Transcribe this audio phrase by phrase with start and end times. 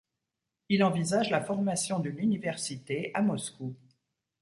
[0.69, 3.75] Il envisage la formation d'une université à Moscou.